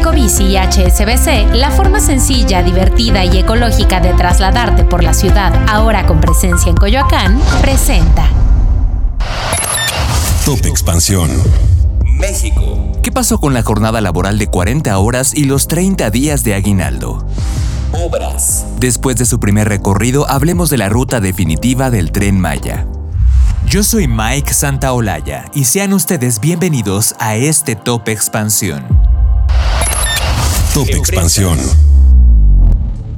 Ecobici 0.00 0.44
y 0.44 0.56
HSBC, 0.56 1.54
la 1.56 1.70
forma 1.70 2.00
sencilla, 2.00 2.62
divertida 2.62 3.22
y 3.26 3.36
ecológica 3.36 4.00
de 4.00 4.14
trasladarte 4.14 4.82
por 4.82 5.04
la 5.04 5.12
ciudad, 5.12 5.52
ahora 5.68 6.06
con 6.06 6.22
presencia 6.22 6.70
en 6.70 6.76
Coyoacán, 6.76 7.38
presenta. 7.60 8.26
Top 10.46 10.64
Expansión. 10.64 11.30
México. 12.02 12.92
¿Qué 13.02 13.12
pasó 13.12 13.40
con 13.40 13.52
la 13.52 13.62
jornada 13.62 14.00
laboral 14.00 14.38
de 14.38 14.46
40 14.46 14.96
horas 14.96 15.34
y 15.34 15.44
los 15.44 15.68
30 15.68 16.08
días 16.10 16.44
de 16.44 16.54
aguinaldo? 16.54 17.26
Obras. 17.92 18.64
Después 18.78 19.16
de 19.16 19.26
su 19.26 19.38
primer 19.38 19.68
recorrido, 19.68 20.26
hablemos 20.30 20.70
de 20.70 20.78
la 20.78 20.88
ruta 20.88 21.20
definitiva 21.20 21.90
del 21.90 22.10
tren 22.10 22.40
Maya. 22.40 22.86
Yo 23.66 23.82
soy 23.82 24.08
Mike 24.08 24.54
Santaolalla 24.54 25.44
y 25.54 25.66
sean 25.66 25.92
ustedes 25.92 26.40
bienvenidos 26.40 27.14
a 27.18 27.36
este 27.36 27.76
Top 27.76 28.08
Expansión. 28.08 28.99
Top 30.74 30.88
Expansión. 30.90 31.58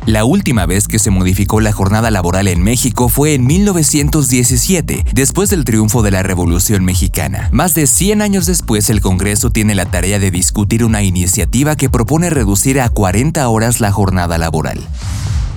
La 0.07 0.25
última 0.25 0.65
vez 0.65 0.89
que 0.89 0.99
se 0.99 1.11
modificó 1.11 1.61
la 1.61 1.71
jornada 1.71 2.11
laboral 2.11 2.49
en 2.49 2.63
México 2.63 3.11
fue 3.11 3.35
en 3.35 3.47
1917, 3.47 5.05
después 5.13 5.51
del 5.51 5.65
triunfo 5.65 6.03
de 6.03 6.13
la 6.13 6.23
Revolución 6.23 6.85
Mexicana. 6.87 7.51
Más 7.53 7.75
de 7.75 7.87
100 7.87 8.23
años 8.23 8.47
después, 8.47 8.89
el 8.89 9.03
Congreso 9.03 9.51
tiene 9.51 9.75
la 9.75 9.85
tarea 9.85 10.19
de 10.19 10.31
discutir 10.31 10.83
una 10.83 11.03
iniciativa 11.03 11.77
que 11.77 11.91
propone 11.91 12.31
reducir 12.31 12.81
a 12.81 12.89
40 12.89 13.47
horas 13.47 13.81
la 13.81 13.93
jornada 13.93 14.39
laboral. 14.39 14.81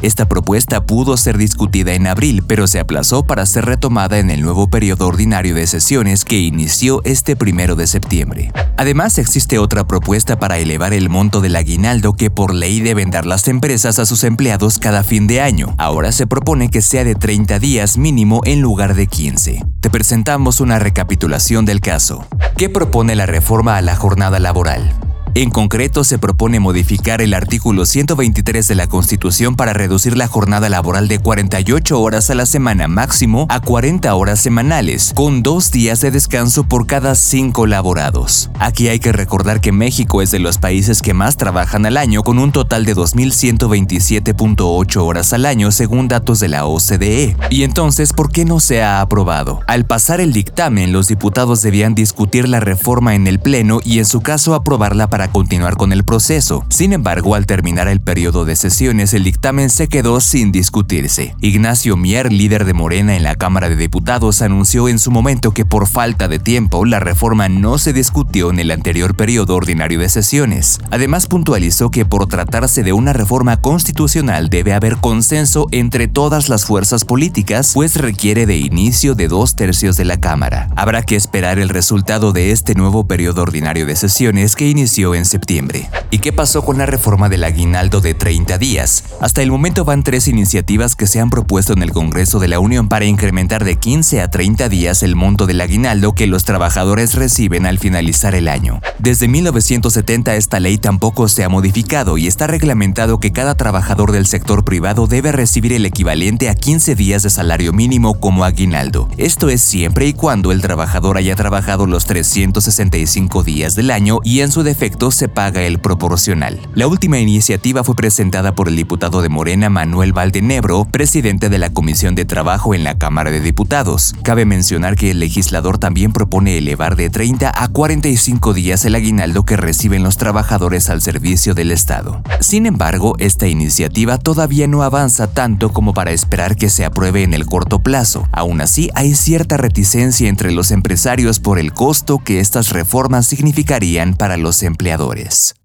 Esta 0.01 0.27
propuesta 0.27 0.85
pudo 0.85 1.17
ser 1.17 1.38
discutida 1.38 1.93
en 1.93 2.07
abril, 2.07 2.43
pero 2.45 2.67
se 2.67 2.79
aplazó 2.79 3.23
para 3.23 3.45
ser 3.45 3.65
retomada 3.65 4.19
en 4.19 4.29
el 4.29 4.41
nuevo 4.41 4.69
periodo 4.69 5.07
ordinario 5.07 5.55
de 5.55 5.65
sesiones 5.67 6.25
que 6.25 6.39
inició 6.39 7.01
este 7.05 7.35
primero 7.35 7.75
de 7.75 7.88
septiembre. 7.88 8.51
Además, 8.77 9.17
existe 9.17 9.57
otra 9.57 9.88
propuesta 9.88 10.38
para 10.38 10.57
elevar 10.57 10.93
el 10.93 11.09
monto 11.09 11.41
del 11.41 11.55
aguinaldo 11.55 12.13
que 12.13 12.29
por 12.29 12.53
ley 12.53 12.81
deben 12.81 13.09
dar 13.09 13.25
las 13.25 13.47
empresas 13.47 13.99
a 13.99 14.05
sus 14.05 14.23
empleados 14.23 14.79
cada 14.79 15.03
fin 15.03 15.27
de 15.27 15.41
año. 15.41 15.73
Ahora 15.77 16.11
se 16.11 16.27
propone 16.27 16.69
que 16.69 16.81
sea 16.81 17.03
de 17.03 17.16
30 17.16 17.59
días 17.59 17.97
mínimo 17.97 18.41
en 18.43 18.61
lugar 18.61 18.95
de 18.95 19.07
15. 19.07 19.63
Te 19.79 19.89
presentamos 19.89 20.59
una 20.59 20.77
recapitulación 20.77 21.66
del 21.66 21.79
caso. 21.79 22.27
¿Qué 22.57 22.69
propone 22.69 23.16
la 23.16 23.25
reforma 23.25 23.77
a 23.77 23.81
la 23.81 23.95
jornada 23.95 24.39
laboral? 24.39 24.93
En 25.38 25.50
concreto, 25.50 26.05
se 26.05 26.17
propone 26.17 26.61
modificar 26.61 27.22
el 27.22 27.33
artículo 27.33 27.86
123 27.86 28.69
de 28.69 28.75
la 28.75 28.88
Constitución 28.88 29.58
para 29.58 29.73
reducir 29.73 30.16
la 30.16 30.30
jornada 30.30 30.69
laboral 30.69 31.09
de 31.09 31.19
48 31.19 32.00
horas 32.00 32.30
a 32.30 32.36
la 32.36 32.45
semana 32.45 32.88
máximo 32.88 33.45
a 33.50 33.59
40 33.59 34.16
horas 34.16 34.39
semanales, 34.39 35.11
con 35.13 35.44
dos 35.44 35.72
días 35.72 36.00
de 36.00 36.11
descanso 36.11 36.63
por 36.63 36.88
cada 36.88 37.16
cinco 37.16 37.67
laborados. 37.67 38.50
Aquí 38.59 38.88
hay 38.88 39.00
que 39.00 39.11
recordar 39.11 39.59
que 39.59 39.73
México 39.73 40.22
es 40.22 40.31
de 40.31 40.39
los 40.39 40.58
países 40.58 41.02
que 41.02 41.13
más 41.13 41.36
trabajan 41.36 41.86
al 41.86 41.97
año, 41.97 42.23
con 42.23 42.39
un 42.39 42.53
total 42.53 42.86
de 42.86 42.95
2.127.8 42.95 45.02
horas 45.02 45.33
al 45.33 45.45
año 45.45 45.73
según 45.73 46.08
datos 46.08 46.39
de 46.39 46.47
la 46.47 46.66
OCDE. 46.66 47.36
Y 47.50 47.63
entonces, 47.63 48.13
¿por 48.13 48.31
qué 48.31 48.45
no 48.45 48.61
se 48.61 48.83
ha 48.83 49.01
aprobado? 49.01 49.59
Al 49.68 49.85
pasar 49.85 50.22
el 50.22 50.31
dictamen, 50.31 50.94
los 50.94 51.09
diputados 51.09 51.62
debían 51.62 51.94
discutir 51.94 52.47
la 52.47 52.62
reforma 52.62 53.16
en 53.16 53.28
el 53.28 53.40
Pleno 53.40 53.81
y 53.84 54.00
en 54.00 54.06
su 54.06 54.22
caso 54.22 54.56
aprobarla 54.56 55.07
para 55.07 55.25
continuar 55.30 55.78
con 55.78 55.91
el 55.91 56.03
proceso. 56.03 56.66
Sin 56.69 56.94
embargo, 56.94 57.36
al 57.36 57.46
terminar 57.46 57.88
el 57.88 58.02
periodo 58.02 58.46
de 58.46 58.56
sesiones, 58.56 59.13
el 59.13 59.24
dictamen 59.24 59.69
se 59.69 59.88
quedó 59.88 60.19
sin 60.19 60.52
discutirse. 60.52 61.36
Ignacio 61.41 61.97
Mier, 61.97 62.31
líder 62.31 62.66
de 62.66 62.74
Morena 62.74 63.16
en 63.16 63.24
la 63.24 63.36
Cámara 63.36 63.69
de 63.69 63.75
Diputados, 63.75 64.41
anunció 64.41 64.88
en 64.90 65.00
su 65.00 65.12
momento 65.12 65.52
que 65.52 65.66
por 65.66 65.88
falta 65.88 66.28
de 66.28 66.40
tiempo 66.40 66.86
la 66.86 67.00
reforma 67.00 67.50
no 67.50 67.78
se 67.78 67.94
discutió 67.94 68.50
en 68.50 68.59
el 68.59 68.72
anterior 68.72 69.16
periodo 69.16 69.56
ordinario 69.56 70.00
de 70.00 70.09
sesiones. 70.09 70.80
Además, 70.91 71.28
puntualizó 71.28 71.90
que 71.90 72.06
por 72.06 72.28
tratarse 72.28 72.84
de 72.84 72.94
una 72.94 73.13
reforma 73.13 73.57
constitucional 73.57 74.50
debe 74.50 74.74
haber 74.74 74.97
consenso 74.97 75.68
entre 75.72 76.07
todas 76.07 76.50
las 76.50 76.66
fuerzas 76.66 77.06
políticas, 77.06 77.72
pues 77.74 77.96
requiere 77.96 78.46
de 78.46 78.57
inicio 78.57 79.16
de 79.16 79.28
dos 79.28 79.56
tercios 79.56 79.97
de 79.97 80.06
la 80.06 80.18
Cámara. 80.18 80.69
Habrá 80.75 81.03
que 81.03 81.16
esperar 81.16 81.59
el 81.59 81.69
resultado 81.69 82.31
de 82.31 82.52
este 82.52 82.75
nuevo 82.75 83.07
periodo 83.07 83.42
ordinario 83.42 83.86
de 83.86 83.96
sesiones 83.96 84.56
que 84.56 84.69
inició 84.69 85.14
en 85.15 85.25
septiembre. 85.25 85.89
¿Y 86.11 86.19
qué 86.19 86.31
pasó 86.31 86.63
con 86.63 86.77
la 86.77 86.85
reforma 86.85 87.29
del 87.29 87.43
aguinaldo 87.43 87.99
de 87.99 88.13
30 88.13 88.57
días? 88.57 89.03
Hasta 89.19 89.41
el 89.41 89.51
momento 89.51 89.85
van 89.85 90.03
tres 90.03 90.27
iniciativas 90.27 90.95
que 90.95 91.07
se 91.07 91.19
han 91.19 91.29
propuesto 91.29 91.73
en 91.73 91.81
el 91.81 91.91
Congreso 91.91 92.39
de 92.39 92.47
la 92.47 92.59
Unión 92.59 92.87
para 92.87 93.05
incrementar 93.05 93.65
de 93.65 93.75
15 93.75 94.21
a 94.21 94.29
30 94.29 94.69
días 94.69 95.03
el 95.03 95.15
monto 95.15 95.45
del 95.45 95.61
aguinaldo 95.61 96.13
que 96.13 96.27
los 96.27 96.45
trabajadores 96.45 97.15
reciben 97.15 97.65
al 97.65 97.79
finalizar 97.79 98.35
el 98.35 98.47
año. 98.47 98.81
Desde 98.99 99.27
1970 99.27 100.35
esta 100.35 100.59
ley 100.59 100.77
tampoco 100.77 101.27
se 101.27 101.43
ha 101.43 101.49
modificado 101.49 102.17
y 102.17 102.27
está 102.27 102.47
reglamentado 102.47 103.19
que 103.19 103.31
cada 103.31 103.55
trabajador 103.55 104.11
del 104.11 104.27
sector 104.27 104.63
privado 104.63 105.07
debe 105.07 105.31
recibir 105.31 105.73
el 105.73 105.85
equivalente 105.85 106.49
a 106.49 106.55
15 106.55 106.95
días 106.95 107.23
de 107.23 107.29
salario 107.29 107.73
mínimo 107.73 108.19
como 108.19 108.45
aguinaldo. 108.45 109.09
Esto 109.17 109.49
es 109.49 109.61
siempre 109.61 110.07
y 110.07 110.13
cuando 110.13 110.51
el 110.51 110.61
trabajador 110.61 111.17
haya 111.17 111.35
trabajado 111.35 111.85
los 111.87 112.05
365 112.05 113.43
días 113.43 113.75
del 113.75 113.91
año 113.91 114.19
y 114.23 114.41
en 114.41 114.51
su 114.51 114.63
defecto 114.63 115.04
se 115.11 115.29
paga 115.29 115.61
el 115.63 115.79
proporcional. 115.79 116.59
La 116.73 116.88
última 116.88 117.19
iniciativa 117.19 117.83
fue 117.83 117.95
presentada 117.95 118.55
por 118.55 118.67
el 118.67 118.75
diputado 118.75 119.21
de 119.21 119.29
Morena 119.29 119.69
Manuel 119.69 120.13
Valdenebro, 120.13 120.85
presidente 120.85 121.49
de 121.49 121.57
la 121.57 121.71
Comisión 121.71 122.16
de 122.16 122.25
Trabajo 122.25 122.73
en 122.73 122.83
la 122.83 122.97
Cámara 122.97 123.31
de 123.31 123.39
Diputados. 123.39 124.15
Cabe 124.23 124.45
mencionar 124.45 124.95
que 124.95 125.11
el 125.11 125.19
legislador 125.19 125.77
también 125.77 126.13
propone 126.13 126.57
elevar 126.57 126.95
de 126.95 127.09
30 127.09 127.51
a 127.55 127.67
45 127.67 128.53
días 128.53 128.85
el 128.85 128.95
aguinaldo 128.95 129.44
que 129.45 129.57
reciben 129.57 130.03
los 130.03 130.17
trabajadores 130.17 130.89
al 130.89 131.01
servicio 131.01 131.53
del 131.53 131.71
Estado. 131.71 132.21
Sin 132.39 132.65
embargo, 132.65 133.15
esta 133.19 133.47
iniciativa 133.47 134.17
todavía 134.17 134.67
no 134.67 134.83
avanza 134.83 135.27
tanto 135.27 135.71
como 135.71 135.94
para 135.94 136.11
esperar 136.11 136.55
que 136.55 136.69
se 136.69 136.85
apruebe 136.85 137.23
en 137.23 137.33
el 137.33 137.45
corto 137.45 137.79
plazo. 137.79 138.27
Aún 138.31 138.61
así, 138.61 138.89
hay 138.95 139.15
cierta 139.15 139.57
reticencia 139.57 140.29
entre 140.29 140.51
los 140.51 140.71
empresarios 140.71 141.39
por 141.39 141.59
el 141.59 141.73
costo 141.73 142.19
que 142.19 142.39
estas 142.39 142.69
reformas 142.69 143.27
significarían 143.27 144.15
para 144.15 144.38
los 144.38 144.63
empleadores. 144.95 145.56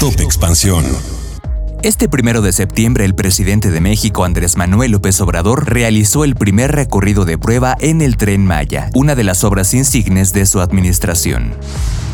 Top 0.00 0.20
Expansión. 0.20 0.84
Este 1.82 2.08
primero 2.08 2.42
de 2.42 2.52
septiembre, 2.52 3.04
el 3.04 3.14
presidente 3.14 3.70
de 3.70 3.80
México, 3.80 4.24
Andrés 4.24 4.56
Manuel 4.56 4.92
López 4.92 5.20
Obrador, 5.20 5.70
realizó 5.70 6.24
el 6.24 6.34
primer 6.34 6.72
recorrido 6.72 7.24
de 7.24 7.38
prueba 7.38 7.76
en 7.80 8.02
el 8.02 8.16
Tren 8.16 8.44
Maya, 8.44 8.90
una 8.94 9.14
de 9.14 9.24
las 9.24 9.44
obras 9.44 9.72
insignes 9.72 10.32
de 10.32 10.46
su 10.46 10.60
administración. 10.60 11.54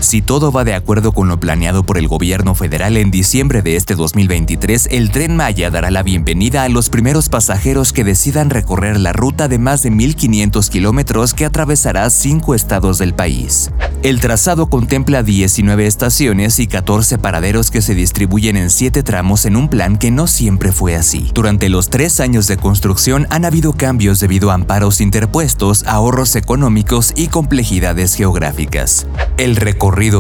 Si 0.03 0.21
todo 0.21 0.51
va 0.51 0.65
de 0.65 0.75
acuerdo 0.75 1.13
con 1.13 1.29
lo 1.29 1.39
planeado 1.39 1.85
por 1.85 1.97
el 1.97 2.09
gobierno 2.09 2.57
federal 2.57 2.97
en 2.97 3.13
diciembre 3.13 3.63
de 3.63 3.77
este 3.77 3.95
2023, 3.95 4.89
el 4.91 5.13
tren 5.13 5.37
Maya 5.37 5.71
dará 5.71 5.93
la 5.93 6.03
bienvenida 6.03 6.65
a 6.65 6.69
los 6.69 6.91
primeros 6.91 7.29
pasajeros 7.29 7.93
que 7.93 8.03
decidan 8.03 8.51
recorrer 8.51 8.99
la 8.99 9.13
ruta 9.13 9.47
de 9.47 9.61
más 9.61 9.85
de 9.85 9.93
1.500 9.93 10.69
kilómetros 10.69 11.35
que 11.35 11.45
atravesará 11.45 12.11
cinco 12.11 12.57
estados 12.57 12.99
del 12.99 13.15
país. 13.15 13.71
El 14.03 14.19
trazado 14.19 14.67
contempla 14.69 15.23
19 15.23 15.87
estaciones 15.87 16.59
y 16.59 16.67
14 16.67 17.19
paraderos 17.19 17.71
que 17.71 17.81
se 17.81 17.95
distribuyen 17.95 18.57
en 18.57 18.69
siete 18.69 19.05
tramos 19.05 19.47
en 19.47 19.55
un 19.55 19.69
plan 19.69 19.97
que 19.97 20.11
no 20.11 20.27
siempre 20.27 20.73
fue 20.73 20.97
así. 20.97 21.31
Durante 21.33 21.69
los 21.69 21.89
tres 21.89 22.19
años 22.19 22.49
de 22.49 22.57
construcción 22.57 23.29
han 23.31 23.45
habido 23.45 23.75
cambios 23.75 24.19
debido 24.19 24.51
a 24.51 24.55
amparos 24.55 25.01
interpuestos, 25.01 25.85
ahorros 25.87 26.35
económicos 26.35 27.13
y 27.15 27.29
complejidades 27.29 28.17
geográficas. 28.17 29.07
El 29.39 29.55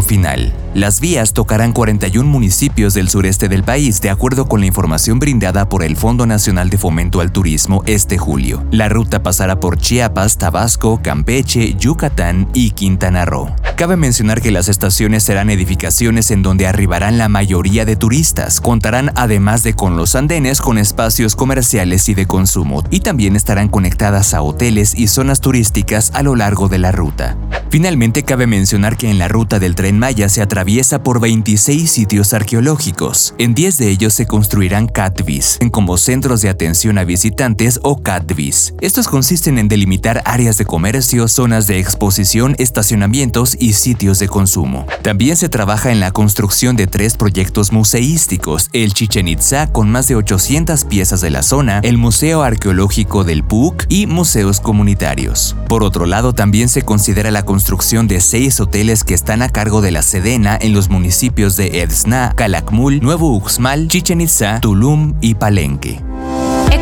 final. 0.03 0.53
Las 0.75 1.01
vías 1.01 1.33
tocarán 1.33 1.73
41 1.73 2.29
municipios 2.29 2.95
del 2.95 3.09
sureste 3.09 3.49
del 3.49 3.65
país, 3.65 4.01
de 4.01 4.11
acuerdo 4.11 4.47
con 4.47 4.61
la 4.61 4.67
información 4.67 5.19
brindada 5.19 5.69
por 5.69 5.83
el 5.83 5.97
Fondo 5.97 6.27
Nacional 6.27 6.71
de 6.71 6.79
Fomento 6.79 7.21
al 7.21 7.33
Turismo 7.33 7.83
este 7.87 8.19
julio. 8.19 8.65
La 8.71 8.89
ruta 8.89 9.23
pasará 9.23 9.61
por 9.61 9.79
Chiapas, 9.79 10.39
Tabasco, 10.39 11.01
Campeche, 11.03 11.75
Yucatán 11.75 12.49
y 12.55 12.71
Quintana 12.71 13.25
Roo. 13.25 13.55
Cabe 13.77 13.97
mencionar 13.97 14.41
que 14.43 14.51
las 14.51 14.69
estaciones 14.69 15.25
serán 15.25 15.51
edificaciones 15.51 16.31
en 16.31 16.43
donde 16.43 16.67
arribarán 16.67 17.19
la 17.19 17.29
mayoría 17.29 17.85
de 17.85 17.97
turistas. 17.97 18.61
Contarán 18.61 19.11
además 19.17 19.63
de 19.63 19.75
con 19.75 19.97
los 19.97 20.15
andenes 20.15 20.61
con 20.61 20.79
espacios 20.79 21.35
comerciales 21.35 22.09
y 22.09 22.15
de 22.15 22.27
consumo, 22.27 22.85
y 22.91 23.01
también 23.01 23.35
estarán 23.35 23.69
conectadas 23.69 24.35
a 24.35 24.43
hoteles 24.43 24.95
y 24.95 25.09
zonas 25.09 25.41
turísticas 25.41 26.13
a 26.15 26.23
lo 26.23 26.37
largo 26.37 26.69
de 26.69 26.79
la 26.79 26.93
ruta. 26.93 27.37
Finalmente, 27.71 28.23
cabe 28.23 28.47
mencionar 28.47 28.99
que 28.99 29.11
en 29.11 29.19
la 29.19 29.29
ruta 29.29 29.59
del 29.59 29.75
tren 29.75 29.99
Maya 29.99 30.29
se 30.29 30.43
atraviesa 30.43 31.03
por 31.03 31.21
26 31.21 31.91
sitios 31.91 32.35
arqueológicos. 32.35 33.35
En 33.39 33.55
10 33.55 33.79
de 33.79 33.89
ellos 33.89 34.13
se 34.13 34.27
construirán 34.27 34.89
CATVIS, 34.89 35.59
como 35.71 35.97
centros 35.97 36.43
de 36.43 36.51
atención 36.51 36.99
a 36.99 37.05
visitantes 37.05 37.81
o 37.83 38.03
CATVIS. 38.03 38.75
Estos 38.83 39.09
consisten 39.09 39.59
en 39.59 39.69
delimitar 39.69 40.21
áreas 40.27 40.59
de 40.59 40.67
comercio, 40.67 41.27
zonas 41.29 41.67
de 41.67 41.79
exposición, 41.79 42.55
estacionamientos 42.59 43.57
y 43.63 43.75
sitios 43.75 44.19
de 44.19 44.29
consumo. 44.29 44.87
También 45.03 45.37
se 45.37 45.49
trabaja 45.49 45.93
en 45.93 46.01
la 46.01 46.11
construcción 46.11 46.75
de 46.75 46.89
tres 46.89 47.17
proyectos 47.17 47.73
museísticos, 47.73 48.69
el 48.73 48.93
Chichen 48.93 49.29
Itza 49.29 49.69
con 49.69 49.89
más 49.89 50.09
de 50.09 50.17
800 50.17 50.85
piezas 50.85 51.21
de 51.21 51.31
la 51.31 51.45
zona, 51.45 51.79
el 51.85 51.97
Museo 51.97 52.43
Arqueológico 52.43 53.23
del 53.23 53.45
PUC 53.45 53.87
y 53.89 54.07
museos 54.07 54.61
comunitarios. 54.61 55.55
Por 55.69 55.85
otro 55.85 56.07
lado, 56.07 56.33
también 56.33 56.69
se 56.69 56.83
considera 56.83 57.31
la 57.31 57.45
construcción 57.45 58.09
de 58.09 58.21
seis 58.21 58.59
hoteles 58.59 59.05
que 59.05 59.15
están 59.15 59.43
a 59.43 59.49
cargo 59.49 59.81
de 59.81 59.93
la 59.93 60.03
Sedena 60.03 60.59
en 60.61 60.73
los 60.73 60.91
municipios 60.91 61.57
de 61.57 61.83
Edsna, 61.83 62.33
Calakmul, 62.37 63.01
Nuevo 63.01 63.37
Uxmal, 63.37 63.87
Chichen 63.87 64.21
Itza, 64.21 64.61
Tulum 64.61 65.15
y 65.21 65.35
Palenque. 65.37 66.12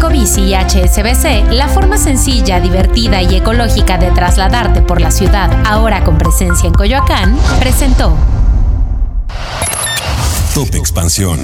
Ecobici 0.00 0.40
y 0.40 0.54
HSBC, 0.54 1.52
la 1.52 1.68
forma 1.68 1.98
sencilla, 1.98 2.58
divertida 2.58 3.20
y 3.20 3.34
ecológica 3.34 3.98
de 3.98 4.10
trasladarte 4.12 4.80
por 4.80 4.98
la 4.98 5.10
ciudad, 5.10 5.62
ahora 5.66 6.04
con 6.04 6.16
presencia 6.16 6.66
en 6.66 6.72
Coyoacán, 6.72 7.38
presentó 7.58 8.16
Top 10.54 10.74
Expansión. 10.74 11.38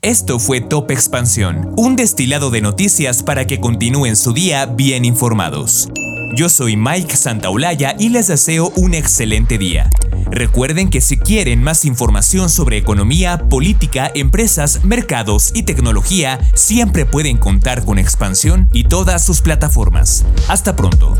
Esto 0.00 0.38
fue 0.38 0.62
Top 0.62 0.90
Expansión, 0.90 1.74
un 1.76 1.96
destilado 1.96 2.48
de 2.48 2.62
noticias 2.62 3.22
para 3.22 3.46
que 3.46 3.60
continúen 3.60 4.16
su 4.16 4.32
día 4.32 4.64
bien 4.64 5.04
informados. 5.04 5.90
Yo 6.34 6.48
soy 6.48 6.78
Mike 6.78 7.14
Santaolalla 7.14 7.94
y 7.98 8.08
les 8.08 8.28
deseo 8.28 8.72
un 8.74 8.94
excelente 8.94 9.58
día. 9.58 9.90
Recuerden 10.30 10.90
que 10.90 11.00
si 11.00 11.16
quieren 11.16 11.62
más 11.62 11.84
información 11.84 12.50
sobre 12.50 12.76
economía, 12.76 13.48
política, 13.48 14.10
empresas, 14.14 14.84
mercados 14.84 15.52
y 15.54 15.62
tecnología, 15.62 16.38
siempre 16.54 17.06
pueden 17.06 17.38
contar 17.38 17.84
con 17.84 17.98
Expansión 17.98 18.68
y 18.72 18.84
todas 18.84 19.24
sus 19.24 19.40
plataformas. 19.40 20.24
Hasta 20.48 20.76
pronto. 20.76 21.16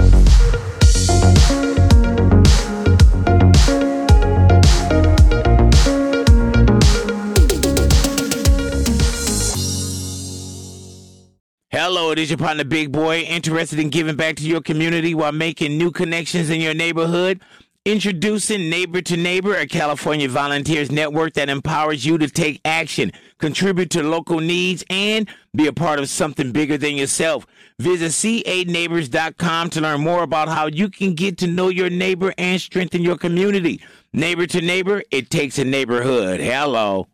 Hello, 11.70 12.12
it 12.12 12.18
is 12.18 12.28
your 12.28 12.38
partner 12.38 12.64
Big 12.64 12.90
Boy, 12.90 13.20
interested 13.20 13.78
in 13.78 13.88
giving 13.88 14.16
back 14.16 14.36
to 14.36 14.42
your 14.42 14.60
community 14.60 15.14
while 15.14 15.32
making 15.32 15.78
new 15.78 15.90
connections 15.90 16.50
in 16.50 16.60
your 16.60 16.74
neighborhood. 16.74 17.40
Introducing 17.84 18.68
Neighbor 18.68 19.00
to 19.00 19.16
Neighbor, 19.16 19.56
a 19.56 19.66
California 19.66 20.28
volunteers 20.28 20.90
network 20.90 21.32
that 21.34 21.48
empowers 21.48 22.04
you 22.04 22.18
to 22.18 22.28
take 22.28 22.60
action, 22.64 23.12
contribute 23.38 23.88
to 23.90 24.02
local 24.02 24.40
needs, 24.40 24.84
and 24.90 25.26
be 25.56 25.66
a 25.68 25.72
part 25.72 25.98
of 25.98 26.10
something 26.10 26.52
bigger 26.52 26.76
than 26.76 26.96
yourself. 26.96 27.46
Visit 27.78 28.12
ca-neighbors.com 28.12 29.70
to 29.70 29.80
learn 29.80 30.02
more 30.02 30.22
about 30.22 30.48
how 30.48 30.66
you 30.66 30.90
can 30.90 31.14
get 31.14 31.38
to 31.38 31.46
know 31.46 31.68
your 31.68 31.88
neighbor 31.88 32.34
and 32.36 32.60
strengthen 32.60 33.00
your 33.00 33.16
community. 33.16 33.80
Neighbor 34.12 34.46
to 34.46 34.60
Neighbor, 34.60 35.02
it 35.10 35.30
takes 35.30 35.58
a 35.58 35.64
neighborhood. 35.64 36.40
Hello. 36.40 37.06